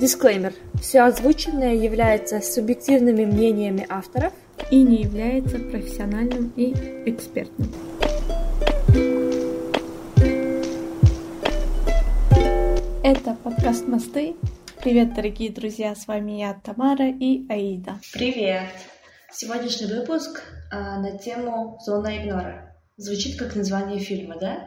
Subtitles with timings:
[0.00, 0.54] Дисклеймер.
[0.80, 4.32] Все озвученное является субъективными мнениями авторов
[4.70, 6.72] и не является профессиональным и
[7.04, 7.70] экспертным.
[13.04, 14.36] Это подкаст «Мосты».
[14.82, 18.00] Привет, дорогие друзья, с вами я, Тамара и Аида.
[18.14, 18.70] Привет!
[19.30, 20.42] Сегодняшний выпуск
[20.72, 22.74] а, на тему «Зона игнора».
[22.96, 24.66] Звучит как название фильма, да?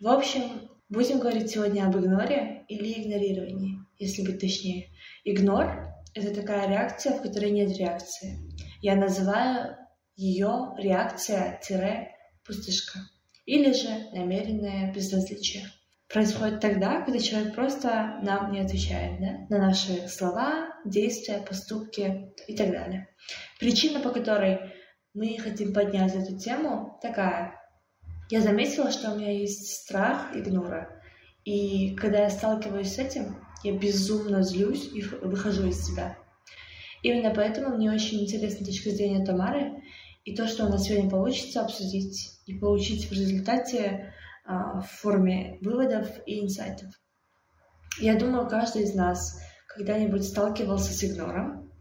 [0.00, 4.88] В общем, будем говорить сегодня об игноре или игнорировании если быть точнее.
[5.24, 8.38] Игнор— это такая реакция, в которой нет реакции.
[8.80, 9.76] Я называю
[10.16, 13.00] ее реакция-пустышка
[13.44, 15.70] или же намеренное безразличие.
[16.08, 19.46] Происходит тогда, когда человек просто нам не отвечает да?
[19.50, 23.08] на наши слова, действия, поступки и так далее.
[23.60, 24.72] Причина, по которой
[25.12, 27.60] мы хотим поднять эту тему, такая.
[28.30, 31.02] Я заметила, что у меня есть страх игнора.
[31.44, 36.18] И когда я сталкиваюсь с этим, я безумно злюсь и выхожу из себя.
[37.02, 39.82] Именно поэтому мне очень интересна точка зрения Тамары
[40.24, 44.12] и то, что у нас сегодня получится обсудить и получить в результате
[44.44, 46.88] а, в форме выводов и инсайтов.
[48.00, 51.72] Я думаю, каждый из нас когда-нибудь сталкивался с игнором.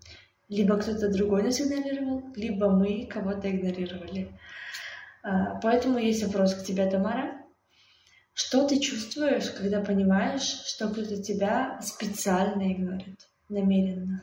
[0.50, 4.31] Либо кто-то другой нас игнорировал, либо мы кого-то игнорировали.
[5.23, 7.42] А, поэтому есть вопрос к тебе, Тамара.
[8.38, 14.21] Что ты чувствуешь, когда понимаешь, что кто-то тебя специально игнорит, намеренно?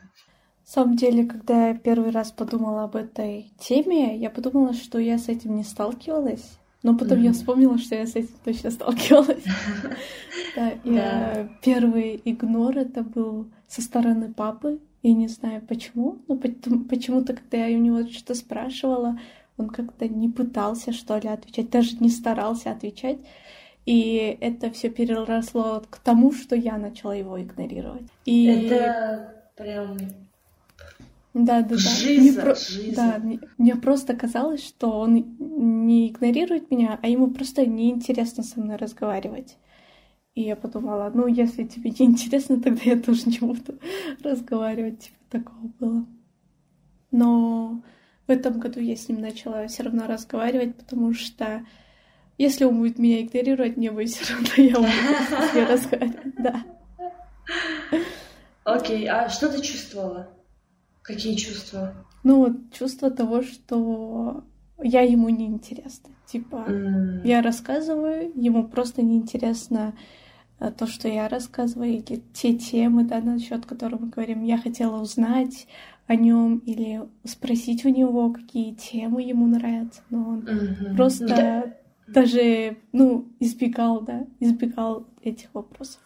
[0.65, 5.17] На самом деле, когда я первый раз подумала об этой теме, я подумала, что я
[5.17, 6.57] с этим не сталкивалась.
[6.81, 7.25] Но потом mm-hmm.
[7.25, 9.43] я вспомнила, что я с этим точно сталкивалась.
[11.61, 14.79] Первый игнор это был со стороны папы.
[15.03, 19.19] Я не знаю почему, но почему-то, когда я у него что-то спрашивала,
[19.57, 23.19] он как-то не пытался, что ли, отвечать, даже не старался отвечать.
[23.85, 28.07] И это все переросло к тому, что я начала его игнорировать.
[28.25, 28.45] И...
[28.45, 29.97] Это прям
[31.35, 31.77] да, да, да.
[31.77, 32.95] Жиза, мне, жиза.
[32.95, 38.61] да мне, мне просто казалось, что он не игнорирует меня, а ему просто неинтересно со
[38.61, 39.57] мной разговаривать.
[40.33, 43.79] И я подумала, ну, если тебе не интересно, тогда я тоже не буду
[44.23, 44.99] разговаривать.
[44.99, 46.05] Типа такого было.
[47.11, 47.83] Но
[48.27, 51.65] в этом году я с ним начала все равно разговаривать, потому что
[52.37, 56.63] если он будет меня игнорировать, мне будет все равно, я буду с разговаривать, да.
[58.63, 60.29] Окей, а что ты чувствовала?
[61.01, 61.93] Какие чувства?
[62.23, 64.43] Ну, чувство того, что
[64.81, 66.09] я ему не интересна.
[66.25, 67.21] Типа, mm.
[67.27, 69.93] я рассказываю, ему просто неинтересно
[70.59, 74.43] э, то, что я рассказываю, или те темы, да, насчет которых мы говорим.
[74.43, 75.67] Я хотела узнать
[76.07, 80.95] о нем или спросить у него, какие темы ему нравятся, но он mm-hmm.
[80.95, 81.75] просто
[82.07, 86.01] даже, ну, избегал, да, избегал этих вопросов.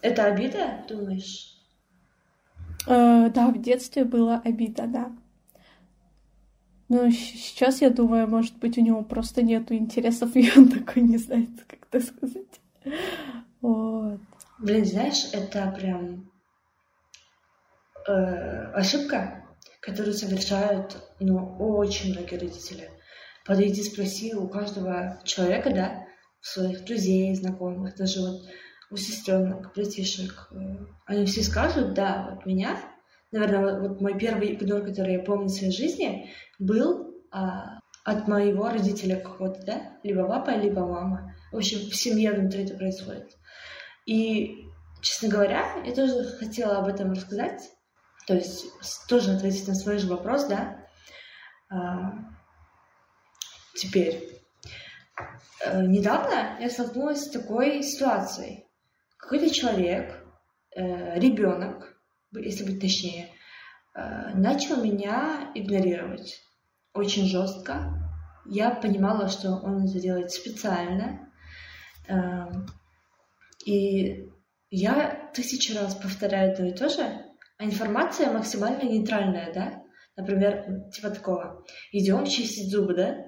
[0.00, 1.56] Это обида, думаешь?
[2.86, 5.12] Э, да, в детстве была обида, да.
[6.88, 11.18] Но сейчас я думаю, может быть, у него просто нету интересов, и он такой не
[11.18, 12.60] знает, как это сказать.
[13.60, 14.20] Вот.
[14.58, 16.30] Блин, знаешь, это прям
[18.06, 19.44] э, ошибка,
[19.80, 22.88] которую совершают, ну, очень многие родители
[23.48, 26.06] подойди, спроси у каждого человека, да,
[26.40, 28.42] своих друзей, знакомых, даже вот
[28.90, 30.56] у сестренок, братишек, э,
[31.06, 32.78] они все скажут, да, вот меня,
[33.32, 38.28] наверное, вот, вот мой первый игнор, который я помню в своей жизни, был а, от
[38.28, 41.34] моего родителя какого-то, да, либо папа, либо мама.
[41.50, 43.36] В общем, в семье внутри это происходит.
[44.06, 44.66] И,
[45.00, 47.62] честно говоря, я тоже хотела об этом рассказать,
[48.26, 48.66] то есть
[49.08, 50.86] тоже ответить на свой же вопрос, да,
[51.70, 52.12] а,
[53.78, 54.42] Теперь,
[55.64, 58.66] э, недавно я столкнулась с такой ситуацией.
[59.16, 60.20] Какой-то человек,
[60.74, 61.96] э, ребенок,
[62.32, 63.30] если быть точнее,
[63.94, 66.40] э, начал меня игнорировать
[66.92, 67.94] очень жестко.
[68.46, 71.30] Я понимала, что он это делает специально.
[73.66, 74.26] И
[74.70, 77.02] я тысячу раз повторяю одно и то же,
[77.58, 79.82] а информация максимально нейтральная, да?
[80.16, 81.66] Например, типа такого.
[81.92, 83.27] Идем чистить зубы, да?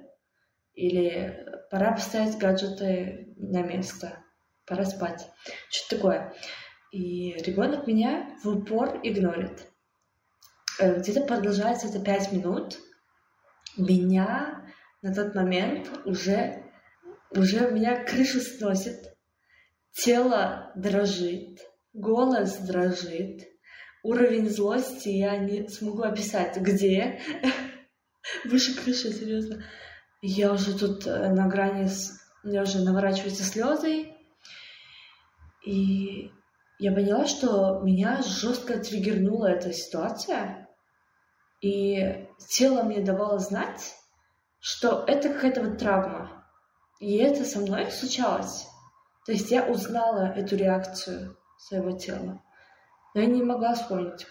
[0.75, 4.23] Или пора поставить гаджеты на место,
[4.67, 5.29] пора спать.
[5.69, 6.35] Что-то такое.
[6.93, 9.67] И ребенок меня в упор игнорит.
[10.79, 12.79] Э, где-то продолжается это пять минут.
[13.77, 14.65] Меня
[15.03, 16.65] на тот момент уже,
[17.31, 19.15] уже меня крышу сносит.
[19.93, 21.61] Тело дрожит,
[21.93, 23.49] голос дрожит.
[24.03, 26.57] Уровень злости я не смогу описать.
[26.57, 27.21] Где?
[28.45, 29.63] Выше крыши, серьезно.
[30.23, 32.21] Я уже тут э, на грани, с...
[32.43, 34.15] меня уже наворачиваются слезы,
[35.65, 36.31] и
[36.79, 40.69] я поняла, что меня жестко триггернула эта ситуация,
[41.61, 43.95] и тело мне давало знать,
[44.61, 46.47] что это какая-то вот травма.
[46.99, 48.67] И это со мной случалось.
[49.25, 52.43] То есть я узнала эту реакцию своего тела.
[53.15, 54.27] Но я не могла вспомнить,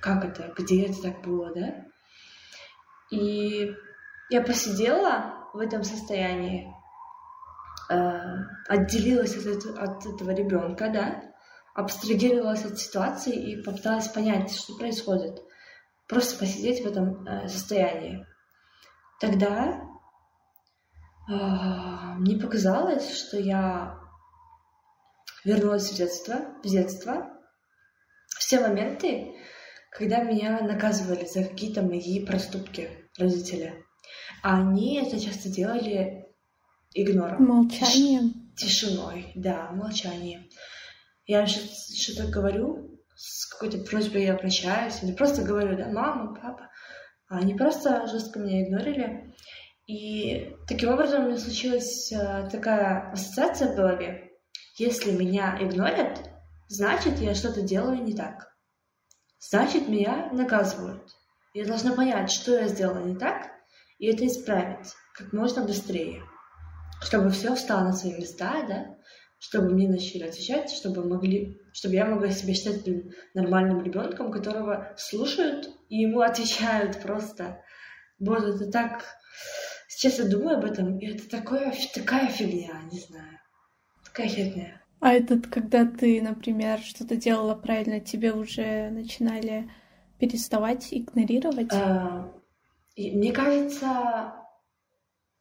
[0.00, 1.84] как это, где это так было, да?
[3.10, 3.74] И
[4.30, 6.72] я посидела в этом состоянии,
[7.90, 7.94] э,
[8.68, 11.22] отделилась от, от этого ребенка, да,
[11.74, 15.42] абстрагировалась от ситуации и попыталась понять, что происходит.
[16.08, 18.26] Просто посидеть в этом э, состоянии.
[19.20, 19.80] Тогда
[21.28, 21.32] э,
[22.18, 23.98] мне показалось, что я
[25.44, 27.30] вернулась в детство, в детство,
[28.38, 29.34] все моменты,
[29.90, 33.85] когда меня наказывали за какие-то мои проступки родители.
[34.42, 36.26] Они это часто делали
[36.94, 37.44] игнором.
[37.44, 38.52] Молчанием.
[38.56, 40.48] Тишиной, да, молчанием.
[41.26, 46.70] Я что-то говорю, с какой-то просьбой я обращаюсь, или просто говорю, да, мама, папа.
[47.28, 49.34] А они просто жестко меня игнорили.
[49.86, 54.32] И таким образом у меня случилась э, такая ассоциация в голове.
[54.78, 56.30] Если меня игнорят,
[56.68, 58.52] значит, я что-то делаю не так.
[59.38, 61.10] Значит, меня наказывают.
[61.54, 63.55] Я должна понять, что я сделала не так,
[63.98, 66.22] и это исправить как можно быстрее.
[67.00, 68.96] Чтобы все встало на свои места, да,
[69.38, 72.84] чтобы мне начали отвечать, чтобы могли, чтобы я могла себя считать
[73.34, 77.60] нормальным ребенком, которого слушают и ему отвечают просто.
[78.18, 79.04] Боже, это так...
[79.88, 83.38] Сейчас я думаю об этом, и это такое, такая фигня, не знаю.
[84.04, 84.82] Такая херня.
[85.00, 89.70] А этот, когда ты, например, что-то делала правильно, тебе уже начинали
[90.18, 91.72] переставать игнорировать?
[91.72, 92.32] А,
[92.96, 94.34] мне кажется,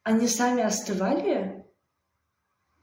[0.03, 1.65] они сами остывали.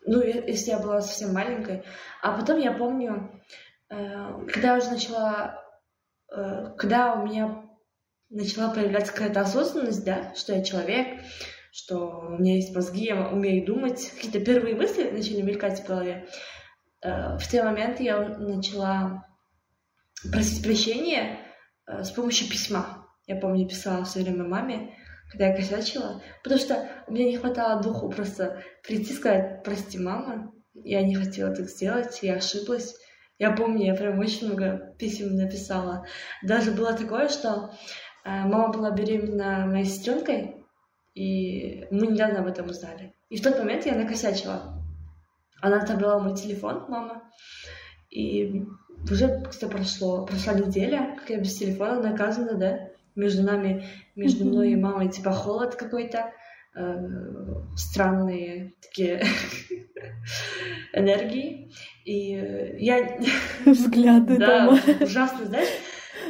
[0.05, 1.85] Ну, если я была совсем маленькой.
[2.21, 3.41] А потом я помню,
[3.89, 5.63] э, когда я уже начала,
[6.35, 7.71] э, когда у меня
[8.29, 11.23] начала появляться какая-то осознанность, да, что я человек,
[11.71, 16.27] что у меня есть мозги, я умею думать, какие-то первые мысли начали мелькать в голове.
[17.03, 19.29] Э, в те моменты я начала
[20.33, 21.39] просить прощения
[21.87, 23.02] с помощью письма.
[23.27, 24.97] Я помню, писала все время маме,
[25.31, 30.53] когда я косячила, потому что меня не хватало духу просто прийти и сказать «Прости, мама,
[30.75, 32.97] я не хотела так сделать, я ошиблась».
[33.39, 36.07] Я помню, я прям очень много писем написала.
[36.45, 37.75] Даже было такое, что
[38.25, 40.65] э, мама была беременна моей сестренкой,
[41.15, 43.15] и мы недавно об этом узнали.
[43.31, 44.81] И в тот момент я накосячила.
[45.61, 47.33] Она отобрала мой телефон, мама.
[48.11, 48.65] И
[49.11, 52.92] уже, кстати, прошло, прошла неделя, как я без телефона наказана, да?
[53.15, 53.87] Между нами,
[54.17, 56.33] между мной и мамой, типа, холод какой-то,
[56.75, 56.97] э,
[57.77, 59.23] странные такие
[60.93, 61.73] энергии.
[62.05, 62.31] И
[62.79, 63.19] я...
[63.67, 64.81] Взгляды да, дома.
[65.01, 65.69] ужасно, знаешь,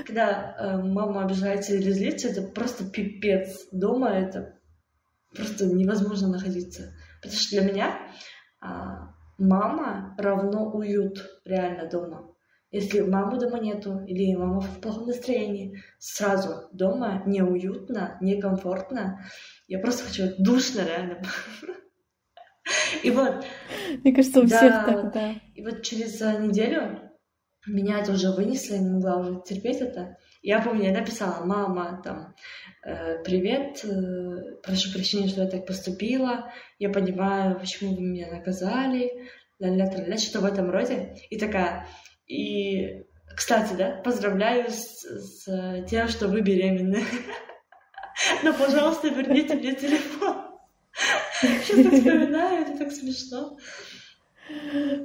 [0.07, 3.69] когда э, мама обижается или злится, это просто пипец.
[3.73, 4.59] Дома это
[5.35, 6.95] просто невозможно находиться.
[7.21, 7.99] Потому что для меня
[8.61, 12.32] а, мама равно уют реально дома.
[12.73, 19.25] Если мамы дома нету, или мама в плохом настроении, сразу дома неуютно, некомфортно.
[19.69, 21.23] Я просто хочу душно реально.
[23.03, 23.45] И вот...
[24.03, 25.35] Мне кажется, у да, всех так, да.
[25.55, 27.13] И вот через э, неделю
[27.67, 30.17] меня это уже вынесло, я не могла уже терпеть это.
[30.41, 32.35] Я помню, я написала, мама, там,
[32.85, 39.29] э, привет, э, прошу прощения, что я так поступила, я понимаю, почему вы меня наказали,
[39.59, 41.17] ля-ля-ля, что в этом роде.
[41.31, 41.87] И такая,
[42.33, 43.05] и,
[43.37, 47.05] кстати, да, поздравляю с, с тем, что вы беременны.
[48.43, 50.37] Но, пожалуйста, верните мне телефон.
[51.43, 53.59] Сейчас так вспоминаю, это так смешно.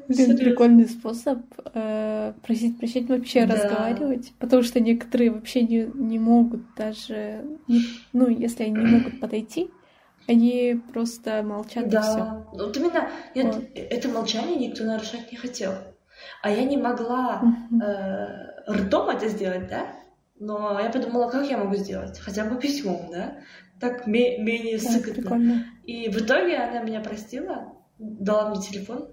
[0.07, 1.39] Блин, прикольный способ
[1.73, 3.55] э, просить прощения вообще да.
[3.55, 7.81] разговаривать, потому что некоторые вообще не, не могут даже, не,
[8.13, 9.69] ну, если они не могут подойти,
[10.27, 11.99] они просто молчат да.
[11.99, 12.65] и все.
[12.65, 13.69] Вот именно вот.
[13.75, 15.73] это молчание никто нарушать не хотел.
[16.41, 17.41] А я не могла
[17.81, 19.87] э, ртом это сделать, да?
[20.39, 22.19] Но я подумала, как я могу сделать?
[22.19, 23.39] Хотя бы письмом, да?
[23.79, 25.65] Так менее да, сыкотно.
[25.83, 29.09] И в итоге она меня простила, дала мне телефон,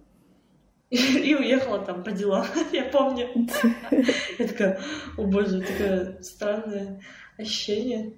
[0.90, 3.28] и уехала там по делам, я помню.
[4.38, 4.80] Я такая,
[5.16, 7.00] о боже, такое странное
[7.38, 8.12] ощущение.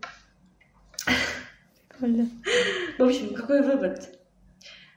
[1.98, 4.10] В общем, какой вывод?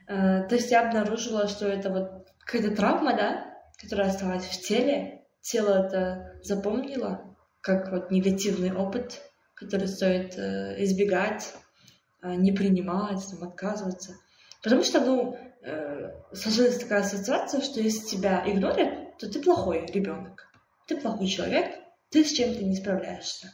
[0.06, 3.49] Э, то есть я обнаружила, что это вот какая-то травма, да,
[3.80, 5.22] которая осталась в теле.
[5.40, 9.20] Тело это запомнило, как вот негативный опыт,
[9.54, 11.54] который стоит э, избегать,
[12.22, 14.16] э, не принимать, там, отказываться.
[14.62, 20.46] Потому что, ну, э, сложилась такая ассоциация, что если тебя игнорят, то ты плохой ребенок.
[20.86, 21.74] Ты плохой человек,
[22.10, 23.52] ты с чем-то не справляешься.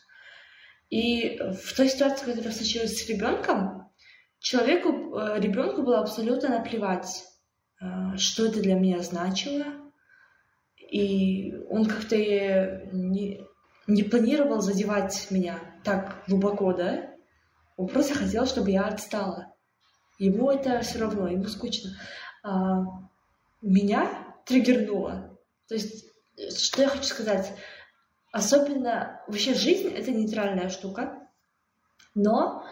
[0.91, 3.93] И в той ситуации, которая случилась с ребенком,
[4.39, 7.25] человеку, э, ребенку было абсолютно наплевать,
[7.81, 9.65] э, что это для меня значило.
[10.91, 13.43] И он как-то не,
[13.87, 17.11] не планировал задевать меня так глубоко, да?
[17.77, 19.53] Он просто хотел, чтобы я отстала.
[20.19, 21.91] Ему это все равно, ему скучно.
[22.43, 22.85] А,
[23.61, 25.39] меня триггернуло.
[25.69, 26.07] То есть,
[26.57, 27.53] что я хочу сказать?
[28.33, 31.29] Особенно, вообще жизнь— это нейтральная штука,
[32.15, 32.65] но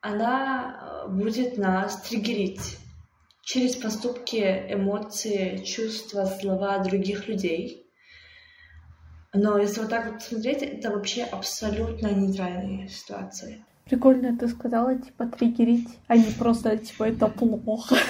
[0.00, 2.78] она э, будет нас триггерить
[3.44, 7.86] через поступки, эмоции, чувства, слова других людей.
[9.32, 13.64] Но если вот так вот смотреть, это вообще абсолютно нейтральные ситуации.
[13.84, 17.96] Прикольно ты сказала, типа, триггерить, а не просто, типа, это плохо.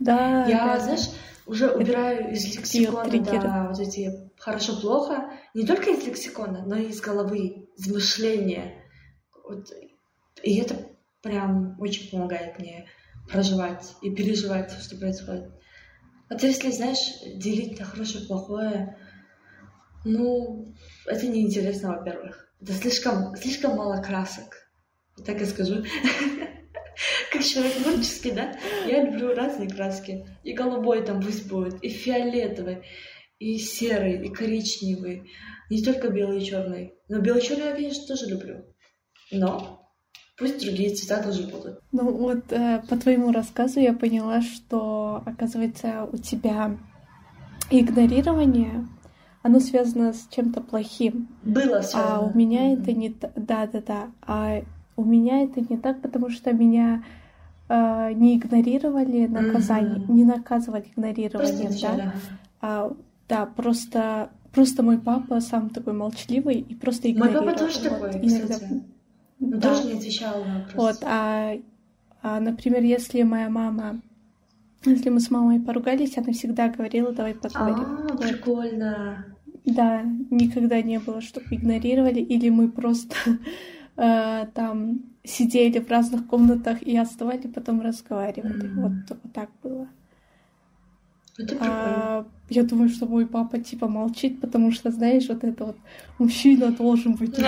[0.00, 0.46] Да.
[0.46, 1.10] Я, знаешь,
[1.46, 3.04] уже убираю из лексикона
[3.40, 8.82] да, вот эти хорошо-плохо, не только из лексикона, но и из головы, из мышления.
[9.44, 9.68] Вот.
[10.42, 10.74] И это
[11.22, 12.86] прям очень помогает мне
[13.28, 15.50] проживать и переживать, что происходит.
[16.30, 18.98] Вот если, знаешь, делить на хорошее и плохое,
[20.04, 20.74] ну,
[21.06, 22.48] это неинтересно, во-первых.
[22.60, 24.68] Это слишком, слишком мало красок.
[25.24, 25.84] Так и скажу.
[27.32, 30.26] как человек творческий, да, я люблю разные краски.
[30.42, 32.84] И голубой там пусть будет, и фиолетовый,
[33.38, 35.30] и серый, и коричневый.
[35.70, 36.94] Не только белый и черный.
[37.08, 38.64] Но белый черный я, конечно, тоже люблю.
[39.30, 39.83] Но
[40.36, 41.80] пусть другие цвета тоже будут.
[41.92, 46.76] Ну вот э, по твоему рассказу я поняла, что, оказывается, у тебя
[47.70, 48.86] игнорирование,
[49.42, 51.28] оно связано с чем-то плохим.
[51.42, 52.16] Было связано.
[52.16, 53.14] А у меня это не...
[53.36, 54.08] Да-да-да.
[54.22, 54.62] А
[54.96, 57.04] у меня это не так, потому что меня
[57.68, 60.12] э, не игнорировали наказание, mm-hmm.
[60.12, 62.14] не наказывать игнорированием, да?
[62.60, 62.92] А,
[63.28, 67.44] да, просто просто мой папа сам такой молчаливый и просто игнорировал.
[67.44, 68.54] Мой папа тоже вот, такой, иногда...
[68.54, 68.82] кстати.
[69.40, 69.74] Он да.
[69.74, 70.76] тоже не отвечал на вопросы.
[70.76, 71.54] Вот, а,
[72.22, 74.00] а, например, если моя мама,
[74.84, 77.84] если мы с мамой поругались, она всегда говорила, давай поговорим.
[78.10, 79.26] А, прикольно.
[79.64, 83.16] Да, никогда не было, чтобы игнорировали, или мы просто
[83.96, 88.68] э, там сидели в разных комнатах и оставали, потом разговаривали.
[88.68, 88.80] Mm-hmm.
[88.80, 89.88] Вот, вот так было.
[91.36, 95.76] Это а, я думаю, что мой папа типа молчит, потому что, знаешь, вот это вот
[96.18, 97.38] мужчина должен быть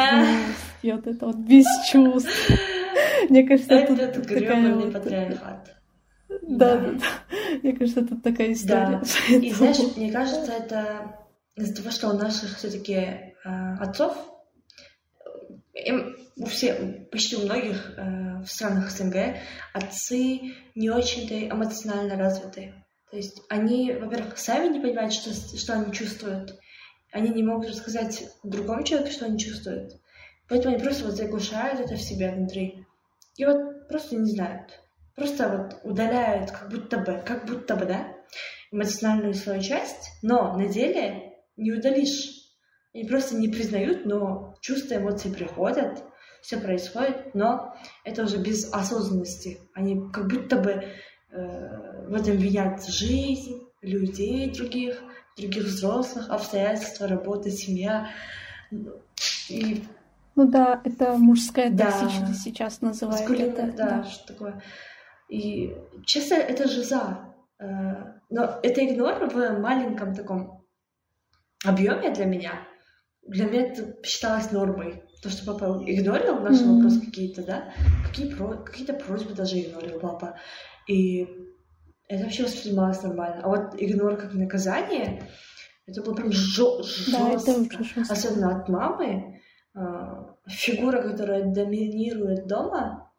[0.83, 2.51] и вот это вот без чувств.
[3.29, 4.93] Мне кажется, это тут такая вот...
[4.93, 5.77] патриархат.
[6.29, 7.59] Да, да, да.
[7.63, 9.03] Мне кажется, это такая история.
[9.29, 9.37] Да.
[9.37, 11.17] И знаешь, мне кажется, это
[11.57, 13.31] из-за того, что у наших все-таки э,
[13.81, 14.17] отцов
[15.75, 19.37] им у всех, почти у многих э, в странах СНГ
[19.73, 22.75] отцы не очень-то эмоционально развиты.
[23.11, 26.59] То есть они, во-первых, сами не понимают, что, что они чувствуют.
[27.13, 29.93] Они не могут рассказать другому человеку, что они чувствуют.
[30.49, 32.85] Поэтому они просто вот заглушают это в себе внутри.
[33.37, 34.81] И вот просто не знают.
[35.15, 38.15] Просто вот удаляют как будто бы, как будто бы, да,
[38.71, 42.33] эмоциональную свою часть, но на деле не удалишь.
[42.93, 46.03] Они просто не признают, но чувства, эмоции приходят,
[46.43, 49.61] все происходит, но это уже без осознанности.
[49.75, 50.85] Они как будто бы
[51.31, 55.03] в этом винят жизнь, людей других,
[55.37, 58.11] других взрослых, обстоятельства, работа, семья.
[59.49, 59.85] И...
[60.35, 61.91] Ну да, это мужская да.
[61.91, 63.31] токсичность сейчас называют.
[63.31, 64.63] это, да, да, что такое.
[65.29, 67.35] И честно, это жиза.
[67.59, 70.65] Э, но это игнор в маленьком таком
[71.65, 72.53] объеме для меня
[73.27, 75.03] для меня это считалось нормой.
[75.23, 76.75] То, что папа игнорил наши mm-hmm.
[76.77, 77.73] вопросы какие-то, да,
[78.07, 78.57] какие про...
[78.59, 80.39] какие-то просьбы даже игнорил папа.
[80.87, 81.27] И
[82.09, 83.43] это вообще воспринималось нормально.
[83.43, 85.29] А вот игнор как наказание,
[85.87, 86.79] это было прям жё-
[87.13, 87.85] да, жестко.
[88.13, 89.41] Особенно от мамы.
[89.75, 89.81] Э,
[90.49, 93.13] фигура, которая доминирует дома,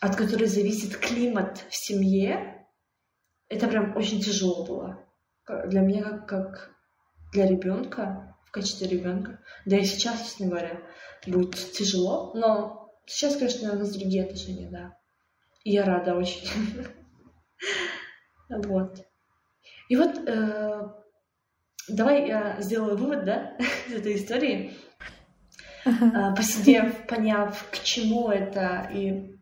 [0.00, 2.66] от которой зависит климат в семье,
[3.48, 5.04] это прям очень тяжело было.
[5.66, 6.70] Для меня как, как
[7.32, 9.40] для ребенка в качестве ребенка.
[9.66, 10.80] Да и сейчас, честно говоря,
[11.26, 14.97] будет тяжело, но сейчас, конечно, у нас другие отношения, да.
[15.64, 16.48] Я рада очень.
[18.50, 19.04] Вот.
[19.90, 20.88] И вот э,
[21.86, 24.74] давай я сделаю вывод, да, из этой истории.
[25.84, 29.38] Э, посидев, поняв, к чему это и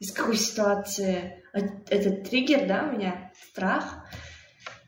[0.00, 4.04] из какой ситуации этот триггер, да, у меня страх,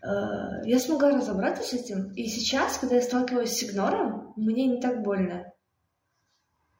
[0.06, 2.12] Э, я смогла разобраться с этим.
[2.14, 5.52] И сейчас, когда я сталкиваюсь с игнором, мне не так больно.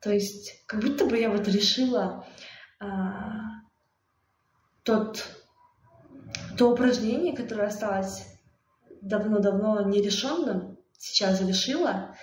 [0.00, 2.24] То есть, как будто бы я вот решила
[2.78, 3.55] а,
[4.86, 5.28] тот,
[6.56, 8.24] то упражнение, которое осталось
[9.02, 12.16] давно-давно нерешенным, сейчас решила,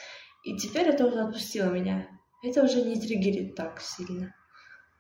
[0.44, 2.08] и теперь это уже отпустило меня.
[2.42, 4.34] Это уже не триггерит так сильно.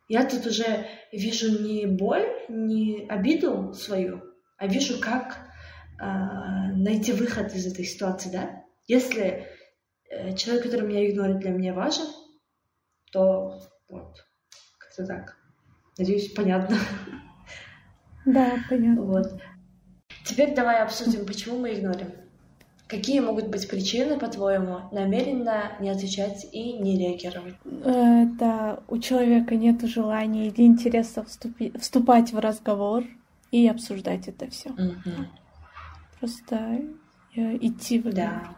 [0.09, 4.21] Я тут уже вижу не боль, не обиду свою,
[4.57, 5.37] а вижу, как
[5.99, 6.05] э,
[6.75, 8.63] найти выход из этой ситуации, да?
[8.87, 9.47] Если
[10.09, 12.07] э, человек, который меня игнорит, для меня важен,
[13.11, 14.17] то вот,
[14.77, 15.37] как-то так.
[15.97, 16.77] Надеюсь, понятно.
[18.25, 19.01] Да, понятно.
[19.03, 19.41] Вот.
[20.25, 22.11] Теперь давай обсудим, почему мы игнорим.
[22.87, 27.55] Какие могут быть причины, по-твоему, намеренно не отвечать и не реагировать?
[27.65, 31.71] Это у человека нет желания или интереса вступи...
[31.79, 33.03] вступать в разговор
[33.51, 34.69] и обсуждать это все.
[34.69, 35.11] Угу.
[36.19, 36.81] Просто
[37.35, 38.55] э, идти в Да.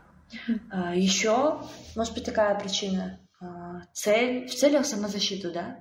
[0.69, 1.61] А, еще,
[1.95, 3.19] может быть, такая причина.
[3.39, 5.77] А, цель, в целях самозащиты, да?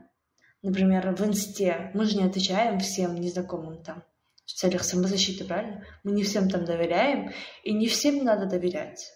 [0.64, 4.02] Например, в инсте мы же не отвечаем всем незнакомым там
[4.46, 5.84] в целях самозащиты, правильно?
[6.04, 7.32] Мы не всем там доверяем,
[7.64, 9.12] и не всем надо доверять.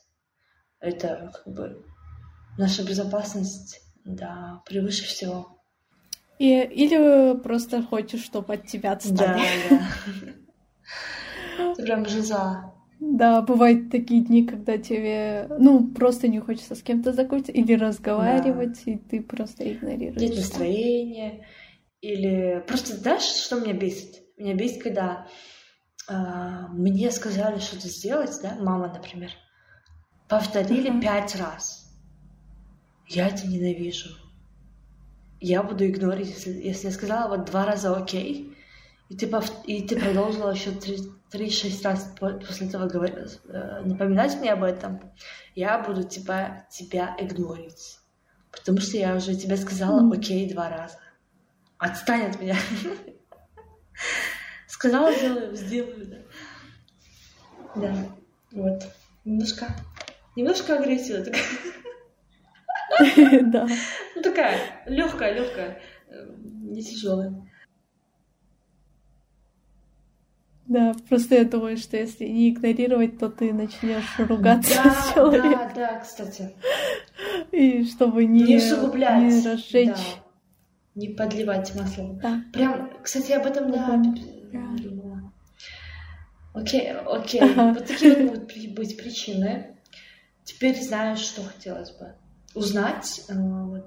[0.79, 1.87] Это как бы
[2.59, 5.59] наша безопасность, да, превыше всего.
[6.39, 9.43] И, или просто хочешь, чтобы от тебя отстали.
[9.71, 9.89] Да,
[11.57, 11.75] да.
[11.77, 12.75] Ты прям жиза.
[13.01, 18.83] Да, бывают такие дни, когда тебе, ну, просто не хочется с кем-то закончить или разговаривать,
[18.85, 18.93] да.
[18.93, 20.21] и ты просто игнорируешь.
[20.21, 21.47] Нет настроения.
[22.01, 24.23] Или просто, знаешь, что меня бесит?
[24.37, 25.27] Меня бесит, когда
[26.09, 26.15] э,
[26.71, 29.31] мне сказали что-то сделать, да, мама, например,
[30.29, 31.01] повторили uh-huh.
[31.01, 31.97] пять раз.
[33.09, 34.11] Я это ненавижу.
[35.41, 38.57] Я буду игнорить, если, если я сказала вот два раза окей,
[39.09, 39.51] и ты, пов...
[39.65, 40.71] и ты продолжила еще
[41.31, 45.01] три-шесть раз после этого говорить, э, напоминать мне об этом,
[45.55, 48.01] я буду тебя, тебя игнорить.
[48.51, 50.99] Потому что я уже тебе сказала окей два раза.
[51.79, 52.57] Отстань от меня.
[54.67, 56.17] Сказала, сделаю, сделаю, да.
[57.77, 57.95] Да,
[58.53, 58.83] вот.
[59.25, 59.67] Немножко,
[60.37, 61.43] немножко агрессия такая.
[63.45, 63.69] Да.
[64.17, 65.81] Ну такая, легкая, легкая,
[66.43, 67.48] не тяжелая.
[70.69, 75.51] Да, просто я думаю, что если не игнорировать, то ты начнешь ругаться да, с человеком.
[75.51, 76.55] Да, да, кстати.
[77.53, 79.89] И чтобы не, не не разжечь.
[79.89, 80.25] Да.
[80.95, 82.19] Не подливать масло.
[82.23, 82.43] Да.
[82.53, 83.97] Прям, кстати, об этом, да,
[84.53, 85.33] думала.
[86.53, 87.41] Окей, окей.
[87.55, 89.77] Вот такие могут быть причины.
[90.45, 92.15] Теперь знаешь, что хотелось бы.
[92.55, 93.87] Узнать, э, вот,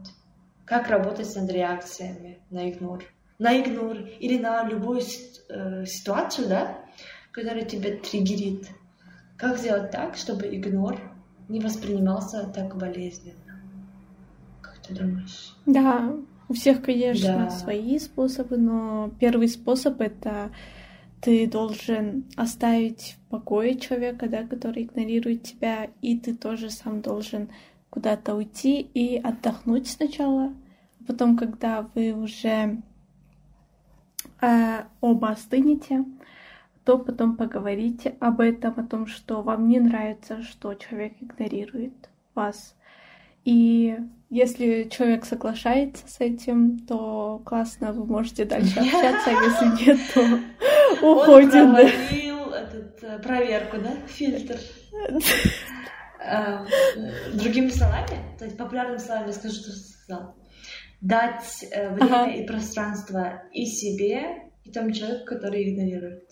[0.66, 3.04] как работать над реакциями на игнор.
[3.42, 6.78] На игнор или на любую э, ситуацию, да,
[7.32, 8.70] которая тебя триггерит.
[9.36, 11.00] Как сделать так, чтобы игнор
[11.50, 13.60] не воспринимался так болезненно?
[14.62, 15.56] Как ты думаешь?
[15.66, 16.16] Да,
[16.50, 17.50] у всех, конечно, Да.
[17.50, 20.52] свои способы, но первый способ это
[21.20, 27.50] ты должен оставить в покое человека, да, который игнорирует тебя, и ты тоже сам должен
[27.90, 30.54] куда-то уйти и отдохнуть сначала.
[31.08, 32.84] Потом, когда вы уже
[34.42, 36.06] э, оба остынете,
[36.84, 42.76] то потом поговорите об этом, о том, что вам не нравится, что человек игнорирует вас.
[43.44, 43.98] И
[44.30, 50.22] если человек соглашается с этим, то классно, вы можете дальше общаться, а если нет, то
[51.06, 51.70] уходим.
[51.70, 53.94] Он провалил этот, э, проверку, да?
[54.08, 54.58] Фильтр.
[56.24, 56.64] Э,
[57.34, 60.36] Другими словами, то есть популярными словами скажу, что сказал.
[61.02, 62.32] Дать э, время Ага.
[62.32, 66.30] и пространство и себе, и тому человеку, который игнорирует.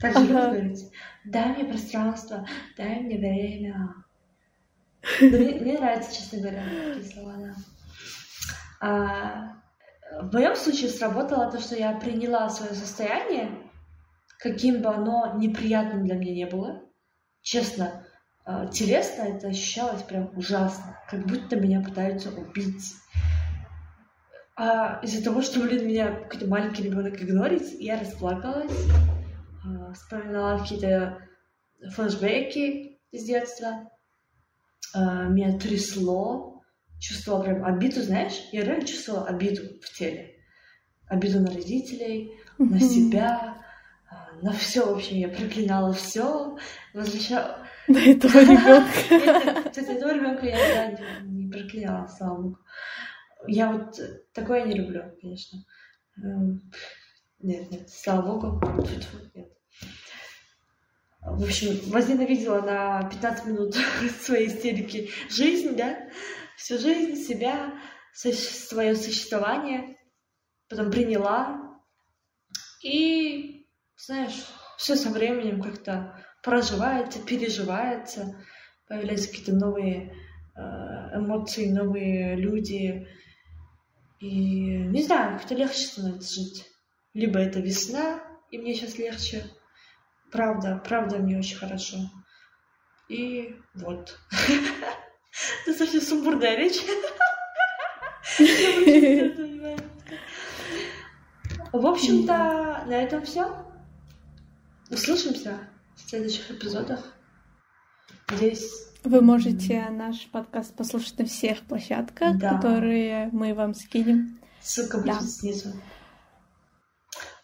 [0.00, 0.46] Так же Ага.
[0.50, 0.90] говорить.
[1.26, 3.94] Дай мне пространство, дай мне время.
[5.20, 6.62] Да Мне, мне нравится, честно говоря,
[6.94, 7.54] такие слова, да.
[8.80, 13.50] А, в моем случае сработало то, что я приняла свое состояние,
[14.38, 16.82] каким бы оно неприятным для меня не было.
[17.42, 18.06] Честно,
[18.46, 22.94] а, телесно это ощущалось прям ужасно, как будто меня пытаются убить.
[24.56, 28.86] А из-за того, что, блин, меня какой-то маленький ребенок игнорит, я расплакалась,
[29.64, 31.18] а, вспоминала какие-то
[31.90, 33.90] флешбеки из детства,
[34.94, 36.62] а, меня трясло,
[37.00, 40.36] чувствовала прям обиду, знаешь, я реально чувствовала обиду в теле.
[41.08, 43.56] Обиду на родителей, на себя,
[44.08, 46.56] а, на все, в общем, я проклинала все,
[46.92, 47.58] возвращала...
[47.88, 49.68] На этого ребенка.
[49.68, 52.58] Кстати, этого ребенка я не проклинала, слава богу.
[53.46, 53.98] Я вот
[54.32, 55.58] такое не люблю, конечно.
[56.16, 56.70] Эм,
[57.40, 58.60] Нет, нет, слава богу.
[59.34, 59.54] Нет.
[61.20, 63.74] В общем, возненавидела на 15 минут
[64.20, 66.08] своей истерики жизнь, да?
[66.56, 67.74] Всю жизнь, себя,
[68.12, 69.96] свое существование.
[70.68, 71.80] Потом приняла.
[72.82, 78.36] И, знаешь, все со временем как-то проживается, переживается,
[78.86, 80.14] появляются какие-то новые
[80.54, 80.60] э,
[81.16, 83.08] эмоции, новые люди.
[84.24, 86.64] И не знаю, как-то легче становится жить.
[87.12, 89.44] Либо это весна, и мне сейчас легче.
[90.32, 91.98] Правда, правда, мне очень хорошо.
[93.10, 94.18] И вот.
[95.66, 96.80] Достаточно сумбурная речь.
[101.70, 103.70] В общем-то, на этом все.
[104.88, 107.14] Услышимся в следующих эпизодах.
[108.30, 112.54] Надеюсь, вы можете наш подкаст послушать на всех площадках, да.
[112.54, 114.40] которые мы вам скинем.
[114.60, 115.20] Ссылка будет да.
[115.20, 115.72] снизу.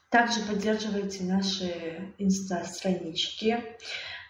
[0.09, 3.63] Также поддерживайте наши инста-странички,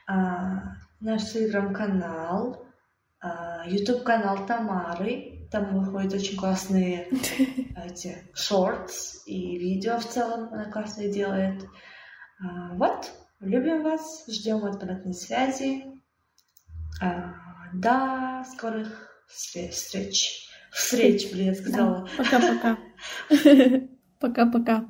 [0.07, 2.67] а, наш телеграм-канал,
[3.21, 5.49] а, YouTube-канал Тамары.
[5.51, 7.09] Там выходят очень классные
[7.77, 11.65] эти шортс и видео в целом она классные делает.
[12.43, 16.00] А, вот, любим вас, ждем обратной связи.
[17.73, 20.49] До скорых встреч.
[20.73, 22.09] Встреч, блин, сказала.
[22.17, 22.79] Пока-пока.
[24.21, 24.85] Пока-пока.